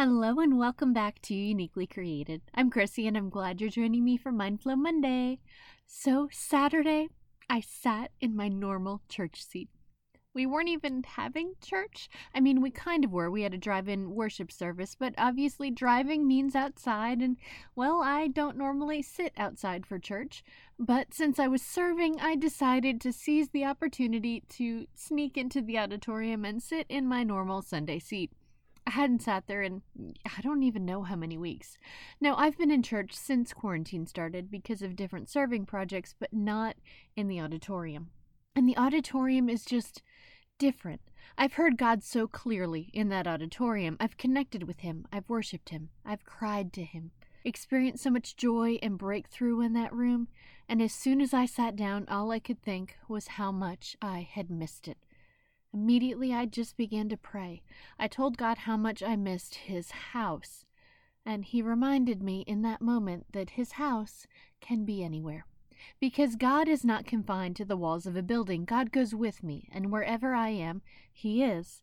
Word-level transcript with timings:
Hello 0.00 0.38
and 0.38 0.56
welcome 0.56 0.92
back 0.92 1.20
to 1.22 1.34
Uniquely 1.34 1.84
Created. 1.84 2.40
I'm 2.54 2.70
Chrissy 2.70 3.08
and 3.08 3.16
I'm 3.16 3.28
glad 3.28 3.60
you're 3.60 3.68
joining 3.68 4.04
me 4.04 4.16
for 4.16 4.30
Mindflow 4.30 4.78
Monday. 4.78 5.40
So, 5.88 6.28
Saturday, 6.30 7.08
I 7.50 7.58
sat 7.62 8.12
in 8.20 8.36
my 8.36 8.46
normal 8.46 9.02
church 9.08 9.44
seat. 9.44 9.68
We 10.32 10.46
weren't 10.46 10.68
even 10.68 11.02
having 11.02 11.54
church. 11.60 12.08
I 12.32 12.38
mean, 12.38 12.62
we 12.62 12.70
kind 12.70 13.04
of 13.04 13.10
were. 13.10 13.28
We 13.28 13.42
had 13.42 13.54
a 13.54 13.58
drive 13.58 13.88
in 13.88 14.14
worship 14.14 14.52
service, 14.52 14.94
but 14.96 15.14
obviously, 15.18 15.68
driving 15.68 16.28
means 16.28 16.54
outside, 16.54 17.20
and 17.20 17.36
well, 17.74 18.00
I 18.00 18.28
don't 18.28 18.56
normally 18.56 19.02
sit 19.02 19.32
outside 19.36 19.84
for 19.84 19.98
church. 19.98 20.44
But 20.78 21.12
since 21.12 21.40
I 21.40 21.48
was 21.48 21.62
serving, 21.62 22.20
I 22.20 22.36
decided 22.36 23.00
to 23.00 23.12
seize 23.12 23.48
the 23.48 23.64
opportunity 23.64 24.44
to 24.50 24.86
sneak 24.94 25.36
into 25.36 25.60
the 25.60 25.76
auditorium 25.76 26.44
and 26.44 26.62
sit 26.62 26.86
in 26.88 27.08
my 27.08 27.24
normal 27.24 27.62
Sunday 27.62 27.98
seat. 27.98 28.30
I 28.88 28.92
hadn't 28.92 29.20
sat 29.20 29.46
there 29.46 29.60
in 29.60 29.82
I 30.24 30.40
don't 30.40 30.62
even 30.62 30.86
know 30.86 31.02
how 31.02 31.14
many 31.14 31.36
weeks. 31.36 31.76
Now, 32.22 32.34
I've 32.36 32.56
been 32.56 32.70
in 32.70 32.82
church 32.82 33.12
since 33.12 33.52
quarantine 33.52 34.06
started 34.06 34.50
because 34.50 34.80
of 34.80 34.96
different 34.96 35.28
serving 35.28 35.66
projects, 35.66 36.14
but 36.18 36.32
not 36.32 36.74
in 37.14 37.28
the 37.28 37.38
auditorium. 37.38 38.08
And 38.56 38.66
the 38.66 38.78
auditorium 38.78 39.50
is 39.50 39.66
just 39.66 40.02
different. 40.58 41.02
I've 41.36 41.52
heard 41.52 41.76
God 41.76 42.02
so 42.02 42.26
clearly 42.26 42.88
in 42.94 43.10
that 43.10 43.26
auditorium. 43.26 43.98
I've 44.00 44.16
connected 44.16 44.62
with 44.62 44.80
Him. 44.80 45.06
I've 45.12 45.28
worshiped 45.28 45.68
Him. 45.68 45.90
I've 46.06 46.24
cried 46.24 46.72
to 46.72 46.82
Him. 46.82 47.10
Experienced 47.44 48.04
so 48.04 48.10
much 48.10 48.36
joy 48.36 48.78
and 48.82 48.96
breakthrough 48.96 49.60
in 49.60 49.74
that 49.74 49.92
room. 49.92 50.28
And 50.66 50.80
as 50.80 50.94
soon 50.94 51.20
as 51.20 51.34
I 51.34 51.44
sat 51.44 51.76
down, 51.76 52.06
all 52.08 52.30
I 52.30 52.38
could 52.38 52.62
think 52.62 52.96
was 53.06 53.28
how 53.28 53.52
much 53.52 53.98
I 54.00 54.20
had 54.20 54.50
missed 54.50 54.88
it. 54.88 54.96
Immediately, 55.72 56.32
I 56.32 56.46
just 56.46 56.76
began 56.76 57.08
to 57.10 57.16
pray. 57.16 57.62
I 57.98 58.08
told 58.08 58.38
God 58.38 58.58
how 58.58 58.76
much 58.76 59.02
I 59.02 59.16
missed 59.16 59.54
His 59.54 59.90
house. 59.90 60.64
And 61.26 61.44
He 61.44 61.60
reminded 61.60 62.22
me 62.22 62.40
in 62.46 62.62
that 62.62 62.80
moment 62.80 63.26
that 63.32 63.50
His 63.50 63.72
house 63.72 64.26
can 64.60 64.84
be 64.84 65.04
anywhere. 65.04 65.44
Because 66.00 66.36
God 66.36 66.68
is 66.68 66.84
not 66.84 67.06
confined 67.06 67.54
to 67.56 67.64
the 67.64 67.76
walls 67.76 68.06
of 68.06 68.16
a 68.16 68.22
building, 68.22 68.64
God 68.64 68.90
goes 68.90 69.14
with 69.14 69.42
me, 69.42 69.68
and 69.70 69.92
wherever 69.92 70.34
I 70.34 70.48
am, 70.48 70.82
He 71.12 71.44
is. 71.44 71.82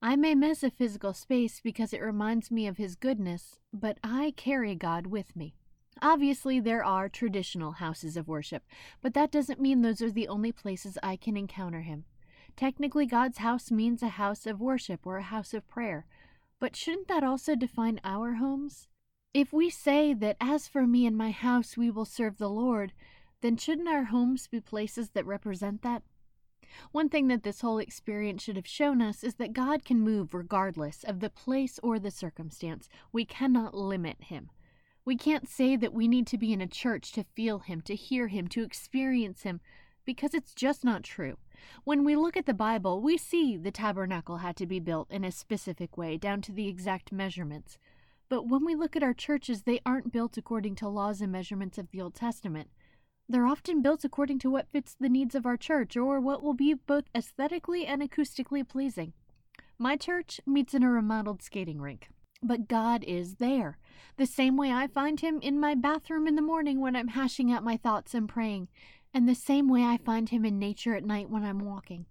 I 0.00 0.16
may 0.16 0.34
miss 0.34 0.62
a 0.62 0.70
physical 0.70 1.12
space 1.12 1.60
because 1.60 1.92
it 1.92 2.02
reminds 2.02 2.50
me 2.50 2.66
of 2.66 2.76
His 2.76 2.94
goodness, 2.94 3.58
but 3.72 3.98
I 4.02 4.32
carry 4.36 4.74
God 4.74 5.06
with 5.06 5.34
me. 5.34 5.54
Obviously, 6.00 6.60
there 6.60 6.84
are 6.84 7.08
traditional 7.08 7.72
houses 7.72 8.16
of 8.16 8.28
worship, 8.28 8.64
but 9.02 9.14
that 9.14 9.32
doesn't 9.32 9.60
mean 9.60 9.82
those 9.82 10.02
are 10.02 10.10
the 10.10 10.28
only 10.28 10.52
places 10.52 10.98
I 11.02 11.16
can 11.16 11.36
encounter 11.36 11.82
Him. 11.82 12.04
Technically, 12.56 13.06
God's 13.06 13.38
house 13.38 13.70
means 13.70 14.02
a 14.02 14.08
house 14.08 14.46
of 14.46 14.60
worship 14.60 15.06
or 15.06 15.18
a 15.18 15.22
house 15.22 15.54
of 15.54 15.68
prayer. 15.68 16.06
But 16.60 16.76
shouldn't 16.76 17.08
that 17.08 17.24
also 17.24 17.54
define 17.54 18.00
our 18.04 18.34
homes? 18.34 18.88
If 19.32 19.52
we 19.52 19.70
say 19.70 20.14
that, 20.14 20.36
as 20.40 20.68
for 20.68 20.86
me 20.86 21.06
and 21.06 21.16
my 21.16 21.32
house, 21.32 21.76
we 21.76 21.90
will 21.90 22.04
serve 22.04 22.38
the 22.38 22.48
Lord, 22.48 22.92
then 23.40 23.56
shouldn't 23.56 23.88
our 23.88 24.04
homes 24.04 24.46
be 24.46 24.60
places 24.60 25.10
that 25.10 25.26
represent 25.26 25.82
that? 25.82 26.02
One 26.92 27.08
thing 27.08 27.28
that 27.28 27.42
this 27.42 27.60
whole 27.60 27.78
experience 27.78 28.42
should 28.42 28.56
have 28.56 28.66
shown 28.66 29.02
us 29.02 29.22
is 29.22 29.34
that 29.34 29.52
God 29.52 29.84
can 29.84 30.00
move 30.00 30.34
regardless 30.34 31.04
of 31.04 31.20
the 31.20 31.30
place 31.30 31.78
or 31.82 31.98
the 31.98 32.10
circumstance. 32.10 32.88
We 33.12 33.24
cannot 33.24 33.74
limit 33.74 34.24
Him. 34.24 34.50
We 35.04 35.16
can't 35.16 35.48
say 35.48 35.76
that 35.76 35.92
we 35.92 36.08
need 36.08 36.26
to 36.28 36.38
be 36.38 36.52
in 36.52 36.60
a 36.60 36.66
church 36.66 37.12
to 37.12 37.24
feel 37.24 37.58
Him, 37.58 37.80
to 37.82 37.94
hear 37.94 38.28
Him, 38.28 38.48
to 38.48 38.62
experience 38.62 39.42
Him, 39.42 39.60
because 40.04 40.34
it's 40.34 40.54
just 40.54 40.84
not 40.84 41.02
true. 41.02 41.36
When 41.84 42.04
we 42.04 42.16
look 42.16 42.36
at 42.36 42.46
the 42.46 42.54
Bible, 42.54 43.00
we 43.00 43.16
see 43.16 43.56
the 43.56 43.70
tabernacle 43.70 44.38
had 44.38 44.56
to 44.56 44.66
be 44.66 44.80
built 44.80 45.10
in 45.10 45.24
a 45.24 45.32
specific 45.32 45.96
way, 45.96 46.16
down 46.16 46.42
to 46.42 46.52
the 46.52 46.68
exact 46.68 47.12
measurements. 47.12 47.78
But 48.28 48.48
when 48.48 48.64
we 48.64 48.74
look 48.74 48.96
at 48.96 49.02
our 49.02 49.14
churches, 49.14 49.62
they 49.62 49.80
aren't 49.84 50.12
built 50.12 50.36
according 50.36 50.76
to 50.76 50.88
laws 50.88 51.20
and 51.20 51.30
measurements 51.32 51.78
of 51.78 51.90
the 51.90 52.00
Old 52.00 52.14
Testament. 52.14 52.68
They're 53.28 53.46
often 53.46 53.80
built 53.80 54.04
according 54.04 54.38
to 54.40 54.50
what 54.50 54.70
fits 54.70 54.96
the 54.98 55.08
needs 55.08 55.34
of 55.34 55.46
our 55.46 55.56
church 55.56 55.96
or 55.96 56.20
what 56.20 56.42
will 56.42 56.54
be 56.54 56.74
both 56.74 57.04
aesthetically 57.14 57.86
and 57.86 58.02
acoustically 58.02 58.66
pleasing. 58.68 59.12
My 59.78 59.96
church 59.96 60.40
meets 60.46 60.74
in 60.74 60.82
a 60.82 60.90
remodeled 60.90 61.42
skating 61.42 61.80
rink. 61.80 62.08
But 62.42 62.68
God 62.68 63.02
is 63.04 63.36
there, 63.36 63.78
the 64.18 64.26
same 64.26 64.58
way 64.58 64.70
I 64.70 64.86
find 64.86 65.20
Him 65.20 65.40
in 65.40 65.58
my 65.58 65.74
bathroom 65.74 66.26
in 66.26 66.36
the 66.36 66.42
morning 66.42 66.78
when 66.78 66.94
I'm 66.94 67.08
hashing 67.08 67.50
out 67.50 67.64
my 67.64 67.78
thoughts 67.78 68.12
and 68.12 68.28
praying, 68.28 68.68
and 69.14 69.28
the 69.28 69.34
same 69.34 69.68
way 69.68 69.84
I 69.84 69.96
find 69.96 70.28
him 70.28 70.44
in 70.44 70.58
nature 70.58 70.96
at 70.96 71.04
night 71.04 71.30
when 71.30 71.44
I'm 71.44 71.60
walking. 71.60 72.06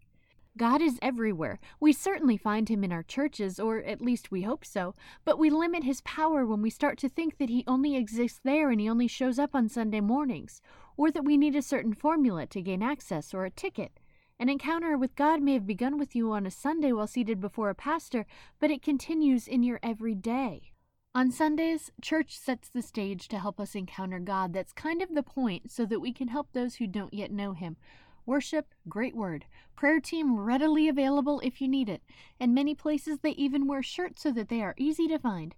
God 0.56 0.82
is 0.82 1.00
everywhere. 1.02 1.60
We 1.80 1.94
certainly 1.94 2.38
find 2.38 2.70
him 2.70 2.84
in 2.84 2.92
our 2.92 3.04
churches, 3.04 3.60
or 3.60 3.80
at 3.80 4.02
least 4.02 4.32
we 4.32 4.44
hope 4.44 4.64
so, 4.64 4.96
but 5.26 5.40
we 5.40 5.50
limit 5.50 5.84
his 5.84 6.02
power 6.02 6.46
when 6.46 6.62
we 6.62 6.70
start 6.70 7.00
to 7.00 7.10
think 7.10 7.38
that 7.40 7.50
he 7.50 7.64
only 7.68 7.96
exists 7.96 8.40
there 8.44 8.70
and 8.70 8.80
he 8.80 8.88
only 8.88 9.08
shows 9.08 9.40
up 9.40 9.56
on 9.56 9.68
Sunday 9.68 10.00
mornings, 10.00 10.62
or 10.96 11.10
that 11.12 11.26
we 11.26 11.38
need 11.38 11.56
a 11.56 11.62
certain 11.62 11.94
formula 11.94 12.46
to 12.48 12.62
gain 12.62 12.84
access 12.84 13.34
or 13.34 13.46
a 13.46 13.50
ticket. 13.50 14.00
An 14.40 14.48
encounter 14.48 14.98
with 14.98 15.16
God 15.16 15.42
may 15.42 15.54
have 15.54 15.66
begun 15.66 15.98
with 15.98 16.16
you 16.16 16.32
on 16.32 16.46
a 16.46 16.52
Sunday 16.52 16.92
while 16.92 17.08
seated 17.08 17.40
before 17.40 17.70
a 17.70 17.76
pastor, 17.76 18.26
but 18.60 18.70
it 18.70 18.84
continues 18.84 19.48
in 19.48 19.64
your 19.64 19.80
everyday. 19.82 20.73
On 21.16 21.30
Sundays, 21.30 21.92
church 22.02 22.36
sets 22.36 22.70
the 22.70 22.82
stage 22.82 23.28
to 23.28 23.38
help 23.38 23.60
us 23.60 23.76
encounter 23.76 24.18
God. 24.18 24.52
That's 24.52 24.74
kind 24.74 25.00
of 25.00 25.14
the 25.14 25.22
point, 25.22 25.72
so 25.72 25.86
that 25.86 26.00
we 26.00 26.12
can 26.12 26.30
help 26.30 26.48
those 26.52 26.76
who 26.76 26.88
don't 26.88 27.14
yet 27.14 27.32
know 27.32 27.54
Him. 27.54 27.78
Worship, 28.26 28.74
great 28.90 29.16
word. 29.16 29.46
Prayer 29.76 30.00
team 30.00 30.40
readily 30.40 30.90
available 30.90 31.40
if 31.42 31.62
you 31.62 31.68
need 31.68 31.88
it. 31.88 32.02
And 32.40 32.56
many 32.56 32.74
places 32.74 33.20
they 33.20 33.32
even 33.32 33.68
wear 33.68 33.84
shirts 33.84 34.24
so 34.24 34.32
that 34.32 34.50
they 34.50 34.64
are 34.64 34.74
easy 34.76 35.08
to 35.08 35.20
find. 35.20 35.54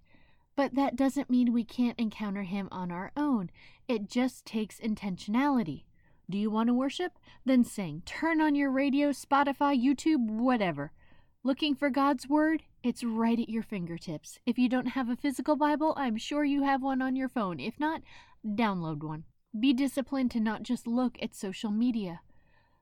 But 0.56 0.74
that 0.74 0.94
doesn't 0.94 1.30
mean 1.30 1.54
we 1.54 1.64
can't 1.64 1.98
encounter 1.98 2.42
Him 2.42 2.68
on 2.70 2.92
our 2.92 3.10
own. 3.16 3.48
It 3.88 4.10
just 4.10 4.44
takes 4.44 4.78
intentionality. 4.78 5.84
Do 6.28 6.36
you 6.36 6.50
want 6.50 6.66
to 6.66 6.74
worship? 6.74 7.12
Then 7.46 7.64
sing. 7.64 8.02
Turn 8.04 8.42
on 8.42 8.56
your 8.56 8.70
radio, 8.70 9.08
Spotify, 9.08 9.82
YouTube, 9.82 10.28
whatever. 10.28 10.92
Looking 11.46 11.76
for 11.76 11.90
God's 11.90 12.28
Word? 12.28 12.64
It's 12.82 13.04
right 13.04 13.38
at 13.38 13.48
your 13.48 13.62
fingertips. 13.62 14.40
If 14.46 14.58
you 14.58 14.68
don't 14.68 14.88
have 14.88 15.08
a 15.08 15.14
physical 15.14 15.54
Bible, 15.54 15.94
I'm 15.96 16.16
sure 16.16 16.44
you 16.44 16.64
have 16.64 16.82
one 16.82 17.00
on 17.00 17.14
your 17.14 17.28
phone. 17.28 17.60
If 17.60 17.78
not, 17.78 18.02
download 18.44 19.04
one. 19.04 19.22
Be 19.56 19.72
disciplined 19.72 20.32
to 20.32 20.40
not 20.40 20.64
just 20.64 20.88
look 20.88 21.16
at 21.22 21.36
social 21.36 21.70
media. 21.70 22.18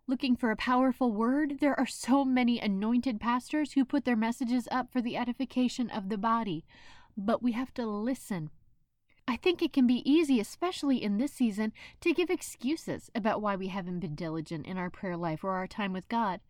Looking 0.07 0.35
for 0.35 0.51
a 0.51 0.57
powerful 0.57 1.13
word? 1.13 1.59
There 1.61 1.79
are 1.79 1.85
so 1.85 2.25
many 2.25 2.59
anointed 2.59 3.21
pastors 3.21 3.73
who 3.73 3.85
put 3.85 4.07
their 4.07 4.17
messages 4.17 4.67
up 4.71 4.91
for 4.91 5.03
the 5.03 5.19
edification 5.19 5.91
of 5.91 6.09
the 6.09 6.17
body, 6.17 6.65
but 7.19 7.43
we 7.43 7.53
have 7.53 7.75
to 7.75 7.85
listen. 7.85 8.49
I 9.29 9.37
think 9.37 9.61
it 9.61 9.75
can 9.75 9.87
be 9.87 10.11
easy, 10.11 10.41
especially 10.41 11.03
in 11.03 11.19
this 11.19 11.33
season, 11.33 11.75
to 12.01 12.15
give 12.15 12.31
excuses 12.31 13.11
about 13.15 13.43
why 13.43 13.57
we 13.57 13.69
haven't 13.69 14.01
been 14.01 14.15
diligent 14.15 14.65
in 14.65 14.79
our 14.79 14.89
prayer 14.89 15.19
life 15.19 15.45
or 15.45 15.51
our 15.51 15.67
time 15.67 15.93
with 15.93 16.09
God. 16.09 16.41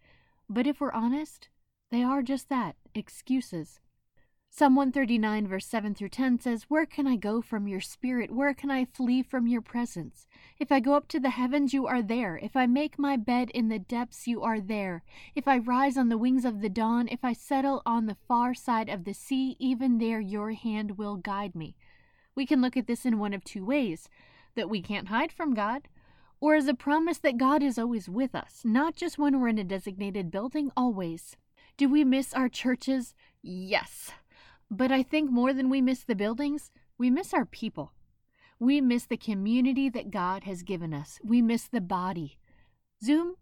But 0.49 0.69
if 0.69 0.81
we're 0.81 0.93
honest, 0.93 1.49
they 1.91 2.03
are 2.03 2.22
just 2.22 2.49
that 2.49 2.77
excuses. 2.95 3.81
Psalm 4.56 4.77
139, 4.77 5.49
verse 5.49 5.67
7 5.67 5.97
through 5.97 6.11
10 6.11 6.39
says, 6.39 6.67
Where 6.69 6.87
can 6.87 7.09
I 7.09 7.17
go 7.17 7.43
from 7.43 7.67
your 7.67 7.81
spirit? 7.81 8.31
Where 8.31 8.55
can 8.55 8.71
I 8.71 8.84
flee 8.84 9.21
from 9.21 9.49
your 9.49 9.61
presence? 9.61 10.28
If 10.61 10.71
I 10.71 10.78
go 10.78 10.94
up 10.94 11.09
to 11.09 11.19
the 11.19 11.31
heavens, 11.31 11.75
you 11.75 11.89
are 11.89 12.03
there. 12.03 12.39
If 12.41 12.55
I 12.55 12.67
make 12.67 12.97
my 12.97 13.17
bed 13.17 13.50
in 13.50 13.69
the 13.69 13.81
depths, 13.81 14.28
you 14.28 14.43
are 14.43 14.61
there. 14.61 15.03
If 15.34 15.49
I 15.49 15.59
rise 15.59 15.97
on 15.97 16.09
the 16.09 16.17
wings 16.17 16.44
of 16.44 16.61
the 16.61 16.69
dawn, 16.69 17.09
if 17.11 17.25
I 17.25 17.33
settle 17.33 17.83
on 17.84 18.06
the 18.06 18.17
far 18.28 18.55
side 18.55 18.89
of 18.89 19.03
the 19.03 19.12
sea, 19.12 19.56
even 19.59 19.99
there 19.99 20.21
your 20.21 20.53
hand 20.53 20.99
will 20.99 21.17
guide 21.17 21.56
me. 21.56 21.75
We 22.37 22.47
can 22.47 22.61
look 22.62 22.77
at 22.77 22.87
this 22.87 23.05
in 23.05 23.19
one 23.19 23.34
of 23.34 23.43
two 23.43 23.65
ways 23.65 24.09
that 24.55 24.71
we 24.71 24.81
can't 24.83 25.09
hide 25.09 25.33
from 25.33 25.55
God, 25.55 25.89
or 26.41 26.55
as 26.55 26.69
a 26.69 26.75
promise 26.75 27.19
that 27.19 27.39
God 27.39 27.61
is 27.61 27.77
always 27.77 28.09
with 28.09 28.37
us, 28.37 28.61
not 28.62 28.94
just 28.94 29.19
when 29.19 29.41
we're 29.41 29.49
in 29.49 29.59
a 29.59 29.65
designated 29.65 30.31
building, 30.31 30.71
always. 30.77 31.37
Do 31.77 31.89
we 31.89 32.05
miss 32.05 32.33
our 32.33 32.49
churches? 32.49 33.15
Yes. 33.43 34.12
But 34.71 34.93
I 34.93 35.03
think 35.03 35.31
more 35.31 35.53
than 35.53 35.69
we 35.69 35.81
miss 35.81 36.05
the 36.05 36.15
buildings, 36.15 36.71
we 36.99 37.11
miss 37.11 37.35
our 37.35 37.44
people. 37.44 37.93
We 38.61 38.81
miss 38.81 39.06
the 39.06 39.17
community 39.17 39.88
that 39.88 40.11
God 40.11 40.44
has 40.44 40.62
given 40.62 40.94
us. 40.94 41.19
We 41.25 41.43
miss 41.43 41.67
the 41.67 41.81
body. 41.81 42.38
Zoom, 43.03 43.35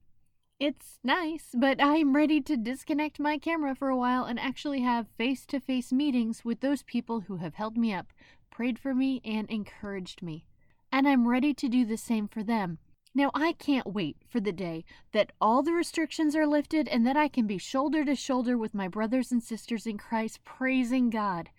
it's 0.58 0.98
nice, 1.04 1.54
but 1.54 1.82
I'm 1.82 2.16
ready 2.16 2.40
to 2.40 2.56
disconnect 2.56 3.20
my 3.20 3.36
camera 3.36 3.74
for 3.74 3.88
a 3.88 3.96
while 3.96 4.24
and 4.24 4.40
actually 4.40 4.80
have 4.80 5.08
face 5.18 5.44
to 5.46 5.60
face 5.60 5.92
meetings 5.92 6.44
with 6.44 6.60
those 6.60 6.82
people 6.82 7.20
who 7.22 7.36
have 7.38 7.54
held 7.54 7.76
me 7.76 7.92
up, 7.92 8.12
prayed 8.50 8.78
for 8.78 8.94
me, 8.94 9.20
and 9.24 9.50
encouraged 9.50 10.22
me. 10.22 10.46
And 10.90 11.06
I'm 11.06 11.28
ready 11.28 11.52
to 11.52 11.68
do 11.68 11.84
the 11.84 11.96
same 11.96 12.28
for 12.28 12.42
them. 12.42 12.78
Now, 13.14 13.30
I 13.34 13.52
can't 13.52 13.92
wait 13.92 14.16
for 14.28 14.40
the 14.40 14.52
day 14.52 14.84
that 15.12 15.32
all 15.40 15.62
the 15.62 15.74
restrictions 15.74 16.34
are 16.34 16.46
lifted 16.46 16.88
and 16.88 17.06
that 17.06 17.16
I 17.16 17.28
can 17.28 17.46
be 17.46 17.58
shoulder 17.58 18.04
to 18.06 18.14
shoulder 18.14 18.56
with 18.56 18.74
my 18.74 18.88
brothers 18.88 19.30
and 19.30 19.42
sisters 19.42 19.86
in 19.86 19.98
Christ 19.98 20.42
praising 20.44 21.10
God. 21.10 21.50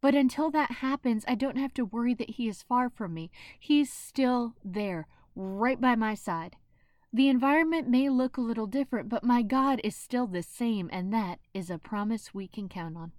But 0.00 0.14
until 0.14 0.50
that 0.52 0.70
happens, 0.70 1.24
I 1.28 1.34
don't 1.34 1.58
have 1.58 1.74
to 1.74 1.84
worry 1.84 2.14
that 2.14 2.30
He 2.30 2.48
is 2.48 2.62
far 2.62 2.88
from 2.88 3.12
me. 3.12 3.30
He's 3.58 3.92
still 3.92 4.54
there, 4.64 5.06
right 5.34 5.80
by 5.80 5.96
my 5.96 6.14
side. 6.14 6.56
The 7.12 7.28
environment 7.28 7.88
may 7.88 8.08
look 8.08 8.36
a 8.36 8.42
little 8.42 8.66
different, 8.66 9.08
but 9.08 9.24
my 9.24 9.42
God 9.42 9.80
is 9.84 9.96
still 9.96 10.26
the 10.26 10.42
same, 10.42 10.88
and 10.92 11.12
that 11.12 11.40
is 11.52 11.70
a 11.70 11.78
promise 11.78 12.34
we 12.34 12.48
can 12.48 12.68
count 12.68 12.96
on. 12.96 13.12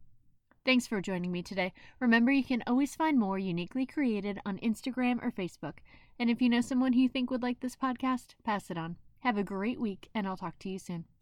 Thanks 0.67 0.85
for 0.85 0.99
joining 0.99 1.31
me 1.31 1.43
today. 1.43 1.71
Remember, 2.01 2.29
you 2.29 2.43
can 2.43 2.61
always 2.67 2.93
find 2.93 3.17
more 3.17 3.39
uniquely 3.39 3.85
created 3.85 4.41
on 4.45 4.57
Instagram 4.57 5.23
or 5.23 5.31
Facebook. 5.31 5.75
And 6.19 6.29
if 6.29 6.41
you 6.41 6.49
know 6.49 6.59
someone 6.59 6.91
who 6.91 6.99
you 6.99 7.07
think 7.07 7.31
would 7.31 7.41
like 7.41 7.61
this 7.61 7.77
podcast, 7.77 8.35
pass 8.43 8.69
it 8.69 8.77
on. 8.77 8.97
Have 9.21 9.37
a 9.37 9.45
great 9.45 9.79
week, 9.79 10.09
and 10.13 10.27
I'll 10.27 10.35
talk 10.35 10.59
to 10.59 10.69
you 10.69 10.77
soon. 10.77 11.05